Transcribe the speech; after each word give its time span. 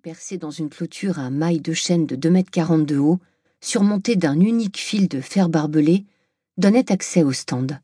percée 0.00 0.38
dans 0.38 0.50
une 0.50 0.70
clôture 0.70 1.18
à 1.18 1.28
mailles 1.30 1.60
de 1.60 1.74
chêne 1.74 2.06
de 2.06 2.16
2 2.16 2.30
mètres 2.30 2.50
40 2.50 2.86
de 2.86 2.96
haut, 2.96 3.20
surmontée 3.60 4.16
d'un 4.16 4.40
unique 4.40 4.78
fil 4.78 5.08
de 5.08 5.20
fer 5.20 5.50
barbelé, 5.50 6.06
donnait 6.56 6.90
accès 6.90 7.22
au 7.22 7.32
stand. 7.32 7.78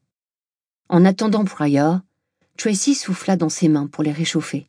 En 0.88 1.04
attendant 1.04 1.44
Pryor, 1.44 2.00
Tracy 2.56 2.94
souffla 2.94 3.36
dans 3.36 3.50
ses 3.50 3.68
mains 3.68 3.86
pour 3.86 4.02
les 4.02 4.12
réchauffer. 4.12 4.66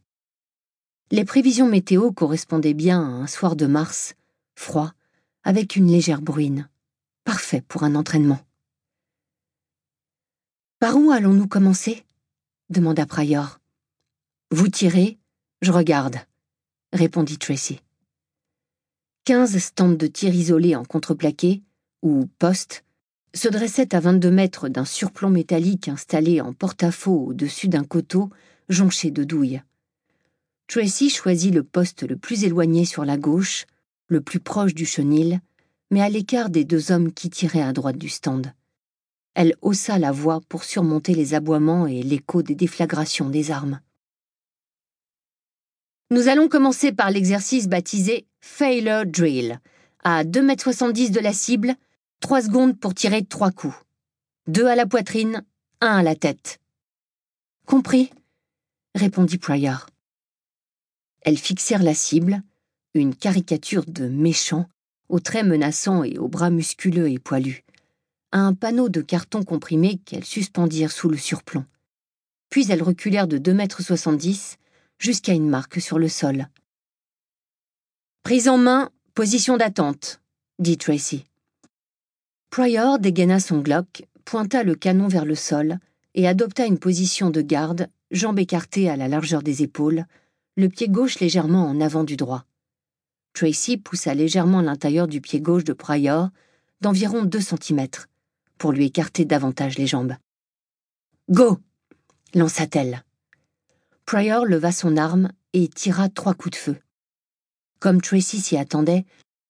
Les 1.10 1.24
prévisions 1.24 1.70
météo 1.70 2.12
correspondaient 2.12 2.74
bien 2.74 3.02
à 3.02 3.24
un 3.24 3.28
soir 3.28 3.56
de 3.56 3.66
mars, 3.66 4.16
froid, 4.56 4.92
avec 5.44 5.78
une 5.78 5.88
légère 5.88 6.22
bruine. 6.22 6.70
Parfait 7.24 7.62
pour 7.62 7.84
un 7.84 7.96
entraînement. 7.96 8.40
Par 10.80 10.98
où 10.98 11.12
allons-nous 11.12 11.48
commencer? 11.48 12.04
demanda 12.70 13.06
Pryor. 13.06 13.60
Vous 14.52 14.68
tirez, 14.68 15.18
je 15.62 15.72
regarde, 15.72 16.20
répondit 16.94 17.38
Tracy. 17.38 17.82
Quinze 19.26 19.58
stands 19.58 19.90
de 19.90 20.08
tir 20.08 20.34
isolés 20.34 20.76
en 20.76 20.84
contreplaqué, 20.84 21.62
ou 22.02 22.28
postes, 22.40 22.84
se 23.34 23.48
dressaient 23.48 23.96
à 23.96 24.00
22 24.00 24.32
mètres 24.32 24.68
d'un 24.68 24.86
surplomb 24.86 25.30
métallique 25.30 25.88
installé 25.88 26.42
en 26.42 26.54
porte-à-faux 26.54 27.28
au-dessus 27.28 27.68
d'un 27.68 27.84
coteau 27.84 28.30
jonché 28.68 29.12
de 29.12 29.24
douilles. 29.24 29.62
Tracy 30.68 31.10
choisit 31.10 31.54
le 31.54 31.64
poste 31.64 32.04
le 32.04 32.18
plus 32.18 32.44
éloigné 32.44 32.86
sur 32.86 33.06
la 33.06 33.18
gauche, 33.18 33.66
le 34.08 34.22
plus 34.22 34.40
proche 34.40 34.74
du 34.74 34.86
chenil, 34.86 35.40
mais 35.92 36.02
à 36.02 36.10
l'écart 36.10 36.50
des 36.50 36.64
deux 36.66 36.92
hommes 36.92 37.12
qui 37.12 37.30
tiraient 37.30 37.62
à 37.62 37.74
droite 37.74 37.98
du 37.98 38.10
stand. 38.10 38.54
Elle 39.34 39.56
haussa 39.62 40.00
la 40.00 40.12
voix 40.12 40.42
pour 40.50 40.64
surmonter 40.64 41.14
les 41.14 41.34
aboiements 41.34 41.88
et 41.88 42.04
l'écho 42.04 42.42
des 42.42 42.56
déflagrations 42.56 43.30
des 43.30 43.52
armes. 43.52 43.80
Nous 46.12 46.28
allons 46.28 46.50
commencer 46.50 46.92
par 46.92 47.10
l'exercice 47.10 47.70
baptisé 47.70 48.28
Failure 48.42 49.06
Drill, 49.06 49.62
à 50.04 50.26
2,70 50.26 51.06
m 51.06 51.12
de 51.12 51.20
la 51.22 51.32
cible, 51.32 51.76
3 52.20 52.42
secondes 52.42 52.78
pour 52.78 52.94
tirer 52.94 53.24
trois 53.24 53.52
coups. 53.52 53.78
Deux 54.46 54.66
à 54.66 54.76
la 54.76 54.86
poitrine, 54.86 55.46
un 55.80 56.00
à 56.00 56.04
la 56.04 56.16
tête. 56.16 56.60
Compris, 57.66 58.12
répondit 58.94 59.38
Pryor. 59.38 59.88
Elles 61.22 61.38
fixèrent 61.38 61.82
la 61.82 61.94
cible, 61.94 62.44
une 62.94 63.16
caricature 63.16 63.86
de 63.88 64.10
méchant, 64.10 64.66
aux 65.08 65.22
traits 65.22 65.46
menaçants 65.46 66.04
et 66.04 66.18
aux 66.18 66.28
bras 66.28 66.50
musculeux 66.50 67.10
et 67.10 67.20
poilus, 67.20 67.64
à 68.34 68.40
un 68.40 68.54
panneau 68.54 68.90
de 68.90 69.00
carton 69.00 69.46
comprimé 69.46 70.02
qu'elles 70.04 70.26
suspendirent 70.26 70.92
sous 70.92 71.08
le 71.08 71.16
surplomb. 71.16 71.64
Puis 72.50 72.70
elles 72.70 72.84
reculèrent 72.84 73.30
de 73.30 73.38
2,70 73.38 74.28
m 74.28 74.61
jusqu'à 75.02 75.34
une 75.34 75.50
marque 75.50 75.82
sur 75.82 75.98
le 75.98 76.08
sol. 76.08 76.48
Prise 78.22 78.48
en 78.48 78.60
main, 78.60 78.92
position 79.16 79.58
d'attente, 79.58 80.22
dit 80.60 80.78
Tracy. 80.78 81.26
Pryor 82.52 83.00
dégaina 83.00 83.40
son 83.40 83.62
Glock, 83.62 84.04
pointa 84.26 84.64
le 84.64 84.76
canon 84.76 85.08
vers 85.08 85.26
le 85.26 85.34
sol 85.34 85.80
et 86.14 86.28
adopta 86.28 86.68
une 86.68 86.78
position 86.78 87.32
de 87.32 87.42
garde, 87.42 87.90
jambes 88.12 88.38
écartées 88.38 88.90
à 88.90 88.96
la 88.96 89.08
largeur 89.08 89.42
des 89.42 89.64
épaules, 89.64 90.06
le 90.56 90.70
pied 90.70 90.88
gauche 90.88 91.20
légèrement 91.20 91.66
en 91.66 91.82
avant 91.82 92.04
du 92.04 92.16
droit. 92.16 92.46
Tracy 93.34 93.78
poussa 93.78 94.14
légèrement 94.14 94.62
l'intérieur 94.62 95.08
du 95.08 95.20
pied 95.20 95.42
gauche 95.42 95.64
de 95.64 95.74
Pryor 95.74 96.30
d'environ 96.82 97.24
deux 97.24 97.42
centimètres 97.42 98.08
pour 98.60 98.72
lui 98.72 98.86
écarter 98.86 99.26
davantage 99.26 99.80
les 99.80 99.88
jambes. 99.88 100.16
Go 101.30 101.58
lança-t-elle. 102.36 103.04
Pryor 104.12 104.46
leva 104.46 104.74
son 104.74 104.98
arme 104.98 105.32
et 105.54 105.70
tira 105.70 106.10
trois 106.10 106.34
coups 106.34 106.58
de 106.58 106.62
feu. 106.62 106.78
Comme 107.80 108.02
Tracy 108.02 108.42
s'y 108.42 108.58
attendait, 108.58 109.06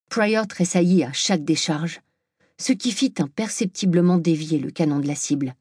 Pryor 0.07 0.45
tressaillit 0.45 1.03
à 1.03 1.11
chaque 1.11 1.43
décharge, 1.43 2.01
ce 2.59 2.71
qui 2.71 2.91
fit 2.91 3.11
imperceptiblement 3.17 4.19
dévier 4.19 4.59
le 4.59 4.69
canon 4.69 4.99
de 4.99 5.07
la 5.07 5.15
cible. 5.15 5.55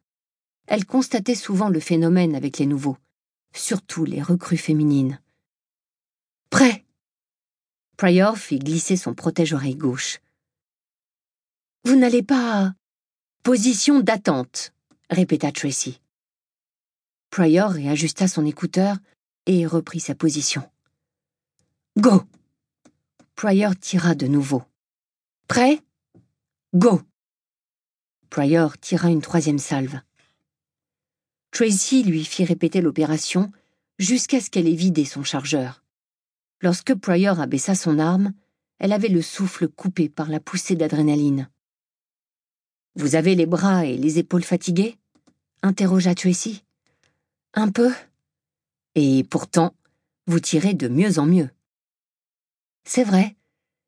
Elle 0.67 0.85
constatait 0.85 1.35
souvent 1.35 1.71
le 1.71 1.81
phénomène 1.81 2.35
avec 2.35 2.59
les 2.59 2.67
nouveaux, 2.67 2.99
surtout 3.55 4.05
les 4.05 4.21
recrues 4.21 4.59
féminines. 4.59 5.19
Prêt 6.51 6.85
Pryor 7.97 8.37
fit 8.37 8.59
glisser 8.59 8.99
son 8.99 9.15
protège-oreille 9.15 9.77
gauche. 9.77 10.21
Vous 11.85 11.97
n'allez 11.97 12.23
pas. 12.23 12.75
Position 13.45 14.01
d'attente, 14.01 14.75
répéta 15.09 15.53
Tracy. 15.53 16.03
Pryor 17.31 17.71
réajusta 17.71 18.27
son 18.27 18.45
écouteur 18.45 18.97
et 19.47 19.65
reprit 19.65 20.01
sa 20.01 20.17
position. 20.17 20.69
Go 21.97 22.25
Pryor 23.37 23.77
tira 23.77 24.17
de 24.17 24.27
nouveau. 24.27 24.65
Prêt? 25.47 25.81
Go 26.75 27.01
Pryor 28.31 28.77
tira 28.79 29.11
une 29.11 29.23
troisième 29.23 29.61
salve. 29.61 30.01
Tracy 31.53 32.03
lui 32.03 32.25
fit 32.25 32.45
répéter 32.45 32.81
l'opération 32.81 33.53
jusqu'à 34.01 34.41
ce 34.41 34.51
qu'elle 34.51 34.67
ait 34.67 34.75
vidé 34.75 35.05
son 35.05 35.23
chargeur. 35.23 35.85
Lorsque 36.61 36.95
Pryor 36.95 37.41
abaissa 37.41 37.77
son 37.77 38.01
arme, 38.01 38.33
elle 38.81 38.93
avait 38.93 39.09
le 39.09 39.23
souffle 39.23 39.69
coupé 39.69 40.09
par 40.09 40.31
la 40.31 40.41
poussée 40.41 40.75
d'adrénaline. 40.75 41.49
Vous 42.97 43.15
avez 43.15 43.37
les 43.37 43.47
bras 43.47 43.87
et 43.87 43.97
les 43.97 44.19
épaules 44.19 44.43
fatigués 44.43 44.97
interrogea 45.63 46.15
Tracy. 46.15 46.65
Un 47.55 47.71
peu. 47.71 47.93
Et 48.95 49.25
pourtant, 49.25 49.75
vous 50.27 50.39
tirez 50.39 50.75
de 50.75 50.87
mieux 50.87 51.19
en 51.19 51.27
mieux. 51.27 51.51
C'est 52.85 53.03
vrai, 53.03 53.37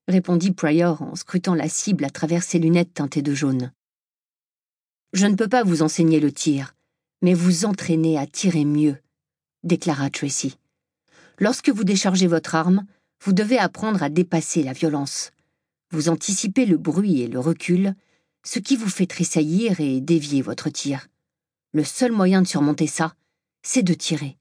répondit 0.08 0.52
Pryor 0.52 1.02
en 1.02 1.14
scrutant 1.14 1.54
la 1.54 1.68
cible 1.68 2.04
à 2.04 2.10
travers 2.10 2.42
ses 2.42 2.58
lunettes 2.58 2.94
teintées 2.94 3.22
de 3.22 3.34
jaune. 3.34 3.72
Je 5.12 5.26
ne 5.26 5.36
peux 5.36 5.48
pas 5.48 5.62
vous 5.62 5.82
enseigner 5.82 6.18
le 6.18 6.32
tir, 6.32 6.74
mais 7.22 7.34
vous 7.34 7.64
entraîner 7.64 8.18
à 8.18 8.26
tirer 8.26 8.64
mieux, 8.64 8.96
déclara 9.62 10.10
Tracy. 10.10 10.58
Lorsque 11.38 11.70
vous 11.70 11.84
déchargez 11.84 12.26
votre 12.26 12.54
arme, 12.54 12.84
vous 13.24 13.32
devez 13.32 13.58
apprendre 13.58 14.02
à 14.02 14.08
dépasser 14.08 14.62
la 14.64 14.72
violence. 14.72 15.30
Vous 15.90 16.08
anticipez 16.08 16.66
le 16.66 16.78
bruit 16.78 17.20
et 17.20 17.28
le 17.28 17.38
recul, 17.38 17.94
ce 18.44 18.58
qui 18.58 18.76
vous 18.76 18.88
fait 18.88 19.06
tressaillir 19.06 19.80
et 19.80 20.00
dévier 20.00 20.42
votre 20.42 20.68
tir. 20.68 21.06
Le 21.72 21.84
seul 21.84 22.10
moyen 22.10 22.42
de 22.42 22.46
surmonter 22.46 22.86
ça, 22.86 23.14
c'est 23.62 23.82
de 23.82 23.94
tirer. 23.94 24.36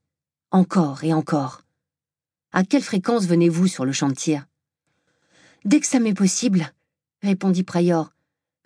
Encore 0.50 1.04
et 1.04 1.12
encore. 1.12 1.62
À 2.52 2.64
quelle 2.64 2.82
fréquence 2.82 3.26
venez-vous 3.26 3.66
sur 3.66 3.84
le 3.84 3.92
tir 4.14 4.46
Dès 5.64 5.80
que 5.80 5.86
ça 5.86 6.00
m'est 6.00 6.14
possible, 6.14 6.72
répondit 7.22 7.62
Pryor. 7.62 8.12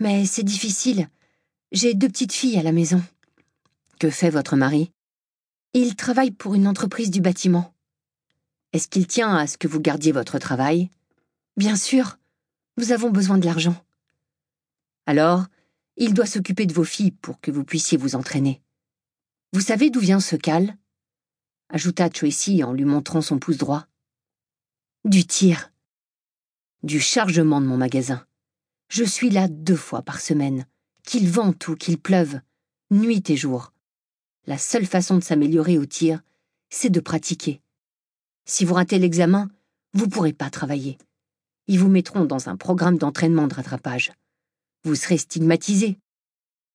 Mais 0.01 0.27
c'est 0.27 0.43
difficile. 0.43 1.09
J'ai 1.73 1.95
deux 1.95 2.09
petites 2.09 2.33
filles 2.33 2.59
à 2.59 2.63
la 2.63 2.73
maison. 2.73 3.03
Que 3.99 4.11
fait 4.11 4.31
votre 4.31 4.57
mari? 4.57 4.93
Il 5.75 5.95
travaille 5.95 6.31
pour 6.31 6.55
une 6.55 6.67
entreprise 6.67 7.11
du 7.11 7.21
bâtiment. 7.21 7.75
Est-ce 8.73 8.89
qu'il 8.89 9.07
tient 9.07 9.35
à 9.37 9.47
ce 9.47 9.59
que 9.59 9.69
vous 9.69 9.81
gardiez 9.81 10.13
votre 10.13 10.39
travail? 10.39 10.91
Bien 11.57 11.77
sûr. 11.77 12.19
Nous 12.79 12.93
avons 12.93 13.11
besoin 13.11 13.39
de 13.39 13.47
l'argent. 13.47 13.77
Alors, 15.07 15.47
il 15.97 16.13
doit 16.13 16.27
s'occuper 16.27 16.67
de 16.67 16.75
vos 16.75 16.85
filles 16.85 17.13
pour 17.13 17.41
que 17.41 17.51
vous 17.51 17.65
puissiez 17.65 17.97
vous 17.97 18.17
entraîner. 18.17 18.61
Vous 19.57 19.63
savez 19.63 19.89
d'où 19.89 20.01
vient 20.01 20.21
ce 20.21 20.37
cal 20.37 20.77
ajouta 21.71 22.11
Tracy 22.11 22.63
en 22.63 22.75
lui 22.75 22.85
montrant 22.85 23.23
son 23.23 23.39
pouce 23.39 23.57
droit. 23.57 23.87
Du 25.07 25.27
tir. 25.27 25.73
Du 26.83 27.01
chargement 27.01 27.63
de 27.63 27.67
mon 27.67 27.79
magasin. 27.79 28.27
Je 28.91 29.03
suis 29.03 29.31
là 29.31 29.49
deux 29.49 29.75
fois 29.75 30.03
par 30.03 30.21
semaine, 30.21 30.67
qu'il 31.05 31.31
vente 31.31 31.69
ou 31.69 31.75
qu'il 31.75 31.97
pleuve, 31.97 32.39
nuit 32.91 33.31
et 33.31 33.37
jour. 33.39 33.73
La 34.45 34.59
seule 34.59 34.85
façon 34.85 35.17
de 35.17 35.25
s'améliorer 35.25 35.79
au 35.79 35.87
tir, 35.87 36.21
c'est 36.69 36.91
de 36.91 37.01
pratiquer. 37.01 37.63
Si 38.45 38.67
vous 38.67 38.75
ratez 38.75 38.99
l'examen, 38.99 39.49
vous 39.95 40.05
ne 40.05 40.11
pourrez 40.11 40.35
pas 40.35 40.51
travailler. 40.51 40.99
Ils 41.67 41.79
vous 41.79 41.89
mettront 41.89 42.27
dans 42.27 42.51
un 42.51 42.59
programme 42.59 42.99
d'entraînement 42.99 43.49
de 43.49 43.55
rattrapage. 43.55 44.13
Vous 44.85 44.97
serez 44.97 45.17
stigmatisé. 45.17 45.99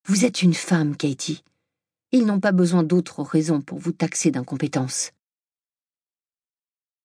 Vous 0.08 0.26
êtes 0.26 0.42
une 0.42 0.56
femme, 0.56 0.98
Katie. 0.98 1.44
Ils 2.14 2.26
n'ont 2.26 2.40
pas 2.42 2.52
besoin 2.52 2.84
d'autres 2.84 3.24
raisons 3.24 3.62
pour 3.62 3.80
vous 3.80 3.94
taxer 3.94 4.32
d'incompétence. 4.32 5.12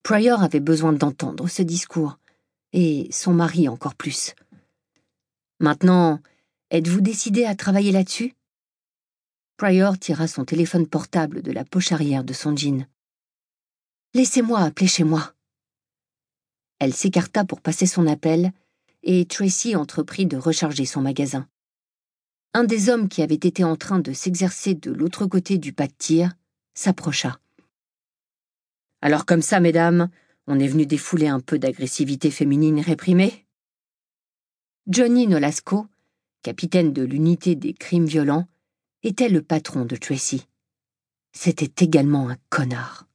Pryor 0.03 0.43
avait 0.43 0.61
besoin 0.61 0.93
d'entendre 0.93 1.49
ce 1.49 1.62
discours, 1.62 2.19
et 2.73 3.08
son 3.12 3.32
mari 3.32 3.69
encore 3.69 3.94
plus. 3.94 4.35
Maintenant, 5.61 6.20
êtes-vous 6.70 7.00
décidé 7.00 7.44
à 7.44 7.55
travailler 7.55 7.93
là-dessus? 7.93 8.35
Pryor 9.56 9.99
tira 9.99 10.29
son 10.29 10.44
téléphone 10.44 10.87
portable 10.87 11.41
de 11.41 11.52
la 11.52 11.64
poche 11.64 11.93
arrière 11.93 12.25
de 12.25 12.32
son 12.32 12.56
jean. 12.56 12.87
Laissez-moi 14.12 14.61
appeler 14.61 14.88
chez 14.88 15.05
moi. 15.05 15.35
Elle 16.79 16.93
s'écarta 16.93 17.44
pour 17.44 17.61
passer 17.61 17.87
son 17.87 18.06
appel, 18.06 18.52
et 19.02 19.25
Tracy 19.25 19.76
entreprit 19.76 20.26
de 20.26 20.37
recharger 20.37 20.85
son 20.85 21.00
magasin. 21.00 21.49
Un 22.56 22.64
des 22.64 22.88
hommes 22.88 23.11
qui 23.11 23.20
avait 23.20 23.35
été 23.35 23.64
en 23.64 23.76
train 23.76 23.99
de 23.99 24.14
s'exercer 24.14 24.73
de 24.73 24.91
l'autre 24.91 25.26
côté 25.26 25.58
du 25.58 25.75
pas 25.75 25.88
de 25.88 25.93
tir 25.93 26.32
s'approcha. 26.73 27.38
Alors 29.03 29.26
comme 29.26 29.43
ça, 29.43 29.61
mesdames, 29.61 30.08
On 30.47 30.58
est 30.58 30.67
venu 30.67 30.87
défouler 30.87 31.29
un 31.29 31.41
peu 31.41 31.58
d'agressivité 31.58 32.31
féminine 32.31 32.81
réprimée? 32.81 33.44
Johnny 34.87 35.26
Nolasco, 35.26 35.87
capitaine 36.41 36.94
de 36.94 37.03
l'unité 37.03 37.56
des 37.56 37.75
crimes 37.75 38.06
violents, 38.06 38.49
était 39.02 39.29
le 39.29 39.43
patron 39.43 39.85
de 39.85 39.97
Tracy. 39.97 40.47
C'était 41.32 41.85
également 41.85 42.31
un 42.31 42.38
connard. 42.49 43.06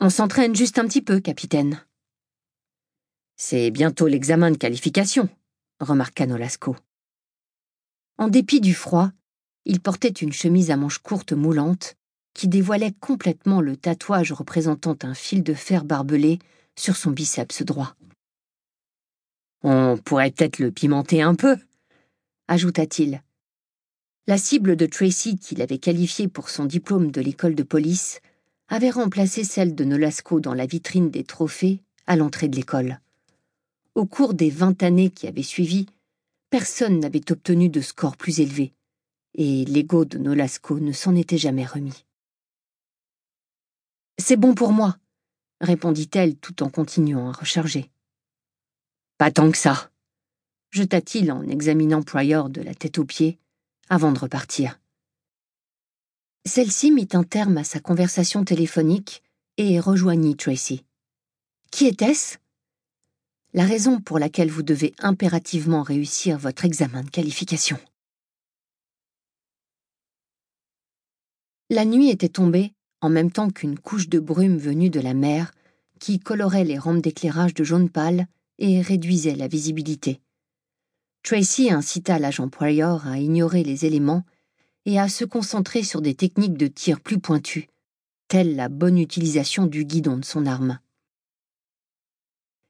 On 0.00 0.10
s'entraîne 0.10 0.56
juste 0.56 0.80
un 0.80 0.88
petit 0.88 1.02
peu, 1.02 1.20
capitaine. 1.20 1.80
C'est 3.36 3.70
bientôt 3.70 4.08
l'examen 4.08 4.50
de 4.50 4.56
qualification, 4.56 5.28
remarqua 5.78 6.26
Nolasco. 6.26 6.74
En 8.18 8.28
dépit 8.28 8.60
du 8.60 8.74
froid, 8.74 9.10
il 9.64 9.80
portait 9.80 10.08
une 10.08 10.32
chemise 10.32 10.70
à 10.70 10.76
manches 10.76 10.98
courtes 10.98 11.32
moulantes 11.32 11.96
qui 12.34 12.48
dévoilait 12.48 12.94
complètement 13.00 13.60
le 13.60 13.76
tatouage 13.76 14.32
représentant 14.32 14.96
un 15.02 15.14
fil 15.14 15.42
de 15.42 15.54
fer 15.54 15.84
barbelé 15.84 16.38
sur 16.76 16.96
son 16.96 17.10
biceps 17.10 17.62
droit. 17.62 17.96
On 19.62 19.96
pourrait 19.96 20.30
peut-être 20.30 20.58
le 20.58 20.70
pimenter 20.70 21.22
un 21.22 21.34
peu, 21.34 21.56
ajouta-t-il. 22.48 23.22
La 24.26 24.38
cible 24.38 24.76
de 24.76 24.86
Tracy 24.86 25.38
qu'il 25.38 25.62
avait 25.62 25.78
qualifiée 25.78 26.28
pour 26.28 26.50
son 26.50 26.64
diplôme 26.64 27.10
de 27.10 27.20
l'école 27.20 27.54
de 27.54 27.62
police 27.62 28.20
avait 28.68 28.90
remplacé 28.90 29.44
celle 29.44 29.74
de 29.74 29.84
Nolasco 29.84 30.40
dans 30.40 30.54
la 30.54 30.66
vitrine 30.66 31.10
des 31.10 31.24
trophées 31.24 31.80
à 32.06 32.16
l'entrée 32.16 32.48
de 32.48 32.56
l'école. 32.56 33.00
Au 33.94 34.06
cours 34.06 34.34
des 34.34 34.50
vingt 34.50 34.82
années 34.82 35.10
qui 35.10 35.26
avaient 35.26 35.42
suivi, 35.42 35.86
personne 36.54 37.00
n'avait 37.00 37.32
obtenu 37.32 37.68
de 37.68 37.80
score 37.80 38.16
plus 38.16 38.38
élevé, 38.38 38.72
et 39.34 39.64
l'ego 39.64 40.04
de 40.04 40.18
Nolasco 40.18 40.78
ne 40.78 40.92
s'en 40.92 41.16
était 41.16 41.36
jamais 41.36 41.66
remis. 41.66 42.06
C'est 44.18 44.36
bon 44.36 44.54
pour 44.54 44.70
moi, 44.70 44.96
répondit-elle 45.60 46.36
tout 46.36 46.62
en 46.62 46.70
continuant 46.70 47.28
à 47.28 47.32
recharger. 47.32 47.90
Pas 49.18 49.32
tant 49.32 49.50
que 49.50 49.58
ça, 49.58 49.90
jeta-t-il 50.70 51.32
en 51.32 51.42
examinant 51.42 52.02
Pryor 52.02 52.48
de 52.50 52.60
la 52.60 52.76
tête 52.76 53.00
aux 53.00 53.04
pieds 53.04 53.40
avant 53.88 54.12
de 54.12 54.20
repartir. 54.20 54.78
Celle-ci 56.46 56.92
mit 56.92 57.08
un 57.14 57.24
terme 57.24 57.56
à 57.56 57.64
sa 57.64 57.80
conversation 57.80 58.44
téléphonique 58.44 59.24
et 59.56 59.80
rejoignit 59.80 60.36
Tracy. 60.36 60.84
Qui 61.72 61.86
était-ce? 61.86 62.38
La 63.56 63.64
raison 63.64 64.00
pour 64.00 64.18
laquelle 64.18 64.50
vous 64.50 64.64
devez 64.64 64.94
impérativement 64.98 65.84
réussir 65.84 66.38
votre 66.38 66.64
examen 66.64 67.04
de 67.04 67.10
qualification. 67.10 67.78
La 71.70 71.84
nuit 71.84 72.10
était 72.10 72.28
tombée 72.28 72.72
en 73.00 73.10
même 73.10 73.30
temps 73.30 73.50
qu'une 73.50 73.78
couche 73.78 74.08
de 74.08 74.18
brume 74.18 74.58
venue 74.58 74.90
de 74.90 74.98
la 74.98 75.14
mer 75.14 75.52
qui 76.00 76.18
colorait 76.18 76.64
les 76.64 76.78
rampes 76.78 77.00
d'éclairage 77.00 77.54
de 77.54 77.62
jaune 77.62 77.90
pâle 77.90 78.26
et 78.58 78.80
réduisait 78.80 79.36
la 79.36 79.46
visibilité. 79.46 80.20
Tracy 81.22 81.70
incita 81.70 82.18
l'agent 82.18 82.48
Pryor 82.48 83.06
à 83.06 83.20
ignorer 83.20 83.62
les 83.62 83.86
éléments 83.86 84.24
et 84.84 84.98
à 84.98 85.08
se 85.08 85.24
concentrer 85.24 85.84
sur 85.84 86.02
des 86.02 86.16
techniques 86.16 86.58
de 86.58 86.66
tir 86.66 87.00
plus 87.00 87.20
pointues, 87.20 87.68
telles 88.26 88.56
la 88.56 88.68
bonne 88.68 88.98
utilisation 88.98 89.66
du 89.66 89.84
guidon 89.84 90.16
de 90.16 90.24
son 90.24 90.44
arme. 90.44 90.80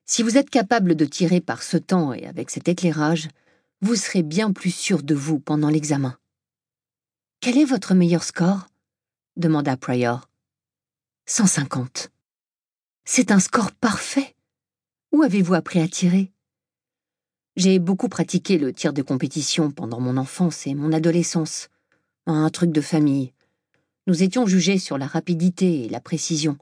Si 0.07 0.23
vous 0.23 0.37
êtes 0.37 0.51
capable 0.51 0.97
de 0.97 1.07
tirer 1.07 1.41
par 1.41 1.63
ce 1.63 1.79
temps 1.79 2.13
et 2.13 2.27
avec 2.27 2.51
cet 2.51 2.69
éclairage, 2.69 3.29
vous 3.81 3.97
serez 3.97 4.23
bien 4.23 4.53
plus 4.53 4.71
sûr 4.71 5.03
de 5.03 5.15
vous 5.15 5.39
pendant 5.39 5.71
l'examen. 5.71 6.19
Quel 7.41 7.57
est 7.57 7.65
votre 7.65 7.95
meilleur 7.95 8.23
score? 8.23 8.69
demanda 9.37 9.77
Pryor. 9.77 10.29
150. 11.27 12.11
C'est 13.07 13.31
un 13.31 13.41
score 13.41 13.73
parfait. 13.73 14.35
Où 15.11 15.23
avez-vous 15.23 15.55
appris 15.55 15.81
à 15.81 15.89
tirer? 15.89 16.31
J'ai 17.57 17.79
beaucoup 17.79 18.09
pratiqué 18.09 18.59
le 18.59 18.73
tir 18.73 18.93
de 18.93 19.03
compétition 19.03 19.71
pendant 19.71 20.01
mon 20.01 20.19
enfance 20.19 20.67
et 20.67 20.75
mon 20.75 20.93
adolescence. 20.93 21.69
Un 22.27 22.51
truc 22.51 22.73
de 22.73 22.81
famille. 22.81 23.33
Nous 24.07 24.23
étions 24.23 24.47
jugés 24.47 24.79
sur 24.79 24.99
la 24.99 25.07
rapidité 25.07 25.85
et 25.85 25.89
la 25.89 26.01
précision. 26.01 26.59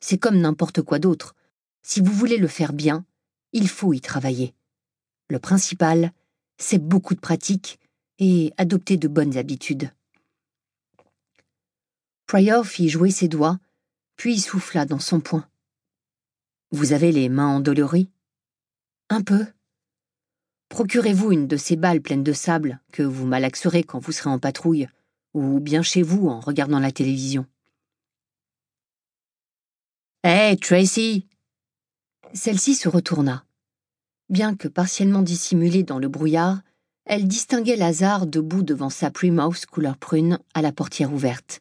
C'est 0.00 0.18
comme 0.18 0.38
n'importe 0.38 0.82
quoi 0.82 1.00
d'autre. 1.00 1.34
Si 1.82 2.00
vous 2.00 2.12
voulez 2.12 2.36
le 2.36 2.48
faire 2.48 2.72
bien, 2.72 3.04
il 3.52 3.68
faut 3.68 3.92
y 3.92 4.00
travailler. 4.00 4.54
Le 5.28 5.38
principal, 5.38 6.12
c'est 6.58 6.78
beaucoup 6.78 7.14
de 7.14 7.20
pratique 7.20 7.78
et 8.18 8.52
adopter 8.56 8.96
de 8.96 9.08
bonnes 9.08 9.36
habitudes. 9.36 9.92
Pryor 12.26 12.66
fit 12.66 12.88
jouer 12.88 13.10
ses 13.10 13.28
doigts, 13.28 13.58
puis 14.16 14.38
souffla 14.38 14.84
dans 14.84 14.98
son 14.98 15.20
poing. 15.20 15.48
Vous 16.70 16.92
avez 16.92 17.12
les 17.12 17.28
mains 17.28 17.48
endolories? 17.48 18.10
Un 19.08 19.22
peu. 19.22 19.46
Procurez-vous 20.68 21.32
une 21.32 21.46
de 21.46 21.56
ces 21.56 21.76
balles 21.76 22.02
pleines 22.02 22.24
de 22.24 22.34
sable 22.34 22.80
que 22.92 23.02
vous 23.02 23.24
malaxerez 23.24 23.84
quand 23.84 24.00
vous 24.00 24.12
serez 24.12 24.28
en 24.28 24.38
patrouille, 24.38 24.88
ou 25.32 25.60
bien 25.60 25.82
chez 25.82 26.02
vous 26.02 26.28
en 26.28 26.40
regardant 26.40 26.80
la 26.80 26.92
télévision. 26.92 27.46
Hé, 30.24 30.56
Tracy 30.60 31.27
Celle-ci 32.34 32.74
se 32.74 32.88
retourna. 32.88 33.44
Bien 34.28 34.54
que 34.54 34.68
partiellement 34.68 35.22
dissimulée 35.22 35.82
dans 35.82 35.98
le 35.98 36.08
brouillard, 36.08 36.60
elle 37.06 37.26
distinguait 37.26 37.76
Lazare 37.76 38.26
debout 38.26 38.62
devant 38.62 38.90
sa 38.90 39.10
Primhouse 39.10 39.64
couleur 39.64 39.96
prune 39.96 40.38
à 40.52 40.60
la 40.60 40.72
portière 40.72 41.12
ouverte. 41.12 41.60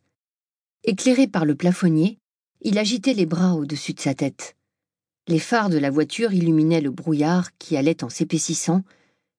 Éclairé 0.84 1.28
par 1.28 1.46
le 1.46 1.56
plafonnier, 1.56 2.20
il 2.62 2.78
agitait 2.78 3.14
les 3.14 3.26
bras 3.26 3.54
au-dessus 3.56 3.94
de 3.94 4.02
sa 4.02 4.14
tête. 4.14 4.56
Les 5.28 5.40
phares 5.40 5.70
de 5.70 5.78
la 5.78 5.90
voiture 5.90 6.34
illuminaient 6.34 6.82
le 6.82 6.92
brouillard 6.92 7.56
qui 7.58 7.78
allait 7.78 8.04
en 8.04 8.10
s'épaississant, 8.10 8.84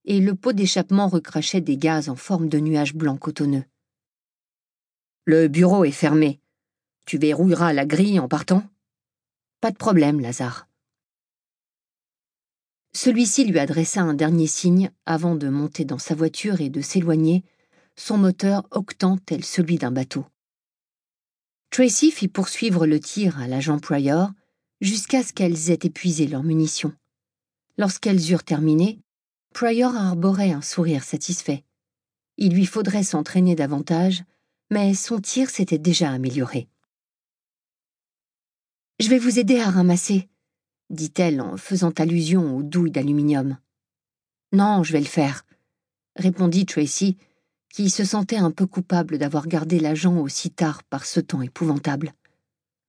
et 0.06 0.20
le 0.20 0.34
pot 0.34 0.52
d'échappement 0.52 1.08
recrachait 1.08 1.60
des 1.60 1.76
gaz 1.76 2.08
en 2.08 2.16
forme 2.16 2.48
de 2.48 2.58
nuages 2.58 2.94
blancs 2.94 3.20
cotonneux. 3.20 3.64
Le 5.26 5.48
bureau 5.48 5.84
est 5.84 5.90
fermé. 5.90 6.40
Tu 7.04 7.18
verrouilleras 7.18 7.74
la 7.74 7.84
grille 7.84 8.18
en 8.18 8.28
partant 8.28 8.64
Pas 9.60 9.70
de 9.70 9.76
problème, 9.76 10.20
Lazare. 10.20 10.67
Celui-ci 12.92 13.44
lui 13.44 13.58
adressa 13.58 14.02
un 14.02 14.14
dernier 14.14 14.46
signe 14.46 14.90
avant 15.06 15.34
de 15.34 15.48
monter 15.48 15.84
dans 15.84 15.98
sa 15.98 16.14
voiture 16.14 16.60
et 16.60 16.70
de 16.70 16.80
s'éloigner, 16.80 17.44
son 17.96 18.16
moteur 18.16 18.66
octant 18.70 19.18
tel 19.18 19.44
celui 19.44 19.76
d'un 19.76 19.90
bateau. 19.90 20.24
Tracy 21.70 22.10
fit 22.10 22.28
poursuivre 22.28 22.86
le 22.86 22.98
tir 22.98 23.38
à 23.38 23.46
l'agent 23.46 23.78
Pryor 23.78 24.30
jusqu'à 24.80 25.22
ce 25.22 25.32
qu'elles 25.32 25.70
aient 25.70 25.80
épuisé 25.82 26.26
leurs 26.26 26.44
munitions. 26.44 26.94
Lorsqu'elles 27.76 28.32
eurent 28.32 28.44
terminé, 28.44 29.00
Pryor 29.52 29.94
arborait 29.94 30.52
un 30.52 30.62
sourire 30.62 31.04
satisfait. 31.04 31.64
Il 32.36 32.54
lui 32.54 32.66
faudrait 32.66 33.02
s'entraîner 33.02 33.54
davantage, 33.54 34.22
mais 34.70 34.94
son 34.94 35.20
tir 35.20 35.50
s'était 35.50 35.78
déjà 35.78 36.10
amélioré. 36.10 36.68
Je 39.00 39.08
vais 39.08 39.18
vous 39.18 39.38
aider 39.38 39.60
à 39.60 39.70
ramasser, 39.70 40.28
dit-elle 40.90 41.40
en 41.40 41.56
faisant 41.56 41.90
allusion 41.90 42.56
aux 42.56 42.62
douilles 42.62 42.90
d'aluminium. 42.90 43.58
Non, 44.52 44.82
je 44.82 44.92
vais 44.92 45.00
le 45.00 45.06
faire, 45.06 45.44
répondit 46.16 46.66
Tracy 46.66 47.16
qui 47.70 47.90
se 47.90 48.04
sentait 48.04 48.38
un 48.38 48.50
peu 48.50 48.66
coupable 48.66 49.18
d'avoir 49.18 49.46
gardé 49.46 49.78
l'agent 49.78 50.16
aussi 50.18 50.50
tard 50.50 50.82
par 50.84 51.04
ce 51.04 51.20
temps 51.20 51.42
épouvantable. 51.42 52.14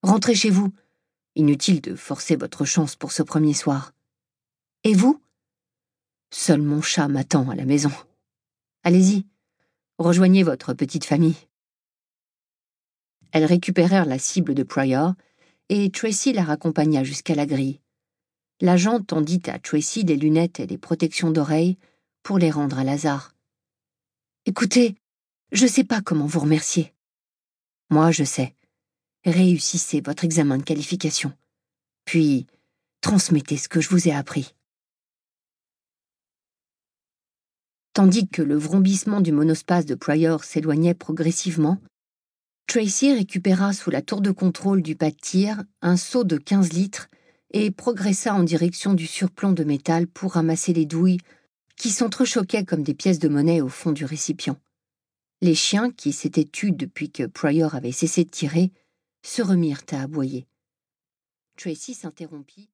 Rentrez 0.02 0.36
chez 0.36 0.50
vous. 0.50 0.74
Inutile 1.36 1.82
de 1.82 1.96
forcer 1.96 2.36
votre 2.36 2.66
chance 2.66 2.96
pour 2.96 3.12
ce 3.12 3.24
premier 3.24 3.54
soir. 3.54 3.94
Et 4.84 4.94
vous? 4.94 5.22
Seul 6.32 6.62
mon 6.62 6.82
chat 6.82 7.08
m'attend 7.08 7.50
à 7.50 7.56
la 7.56 7.66
maison. 7.66 7.92
Allez-y, 8.84 9.26
rejoignez 9.98 10.44
votre 10.44 10.74
petite 10.74 11.06
famille. 11.06 11.36
Elles 13.32 13.46
récupérèrent 13.46 14.06
la 14.06 14.20
cible 14.20 14.56
de 14.56 14.64
Pryor 14.64 15.14
et 15.70 15.92
Tracy 15.92 16.34
la 16.34 16.44
raccompagna 16.44 17.04
jusqu'à 17.04 17.36
la 17.36 17.46
grille. 17.46 17.80
L'agent 18.62 19.02
tendit 19.02 19.42
à 19.48 19.58
Tracy 19.58 20.04
les 20.04 20.18
lunettes 20.18 20.60
et 20.60 20.68
les 20.68 20.78
protections 20.78 21.32
d'oreilles 21.32 21.78
pour 22.24 22.38
les 22.38 22.52
rendre 22.52 22.78
à 22.78 22.84
Lazare. 22.84 23.34
Écoutez, 24.46 24.96
je 25.52 25.64
ne 25.64 25.70
sais 25.70 25.86
pas 25.86 26.02
comment 26.02 26.26
vous 26.26 26.42
remercier. 26.42 26.94
Moi, 27.90 28.12
je 28.12 28.24
sais. 28.24 28.56
Réussissez 29.26 30.02
votre 30.02 30.26
examen 30.26 30.58
de 30.58 30.64
qualification. 30.64 31.34
Puis, 32.06 32.48
transmettez 33.02 33.58
ce 33.58 33.70
que 33.70 33.82
je 33.82 33.90
vous 33.90 34.08
ai 34.08 34.12
appris. 34.12 34.54
Tandis 37.94 38.28
que 38.28 38.42
le 38.42 38.58
vrombissement 38.58 39.22
du 39.22 39.32
monospace 39.32 39.86
de 39.86 39.96
Pryor 39.96 40.44
s'éloignait 40.44 40.94
progressivement, 40.94 41.82
Tracy 42.68 43.14
récupéra 43.14 43.74
sous 43.74 43.90
la 43.90 44.02
tour 44.02 44.22
de 44.22 44.32
contrôle 44.32 44.82
du 44.82 44.96
pas 44.96 45.10
de 45.10 45.16
tir 45.16 45.64
un 45.82 45.98
seau 45.98 46.24
de 46.24 46.38
15 46.38 46.74
litres 46.74 47.10
et 47.52 47.72
progressa 47.72 48.34
en 48.34 48.44
direction 48.44 48.94
du 48.94 49.08
surplomb 49.08 49.54
de 49.54 49.64
métal 49.64 50.08
pour 50.08 50.34
ramasser 50.34 50.74
les 50.74 50.86
douilles 50.86 51.20
qui 51.78 51.92
s'entrechoquaient 51.92 52.66
comme 52.66 52.84
des 52.84 52.94
pièces 52.94 53.20
de 53.20 53.30
monnaie 53.30 53.62
au 53.62 53.70
fond 53.70 53.94
du 53.94 54.04
récipient. 54.04 54.60
Les 55.42 55.56
chiens, 55.56 55.92
qui 55.92 56.12
s'étaient 56.12 56.44
tus 56.44 56.74
depuis 56.74 57.10
que 57.10 57.24
Pryor 57.24 57.74
avait 57.74 57.94
cessé 57.94 58.26
de 58.26 58.30
tirer, 58.30 58.74
se 59.24 59.42
remirent 59.42 59.86
à 59.92 60.02
aboyer. 60.02 60.46
Tracy 61.56 61.94
s'interrompit 61.94 62.68